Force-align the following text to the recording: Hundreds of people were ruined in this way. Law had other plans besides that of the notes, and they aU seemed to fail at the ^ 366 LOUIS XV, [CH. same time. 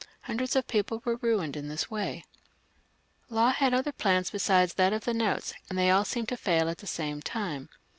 Hundreds 0.23 0.55
of 0.55 0.65
people 0.65 0.99
were 1.05 1.17
ruined 1.17 1.55
in 1.55 1.67
this 1.67 1.91
way. 1.91 2.25
Law 3.29 3.51
had 3.51 3.71
other 3.71 3.91
plans 3.91 4.31
besides 4.31 4.73
that 4.73 4.93
of 4.93 5.03
the 5.05 5.13
notes, 5.13 5.53
and 5.69 5.77
they 5.77 5.91
aU 5.91 6.01
seemed 6.01 6.29
to 6.29 6.35
fail 6.37 6.67
at 6.69 6.79
the 6.79 6.87
^ 6.87 6.89
366 6.89 6.95
LOUIS 6.97 6.97
XV, 6.97 6.97
[CH. 6.97 6.97
same 6.97 7.21
time. 7.21 7.69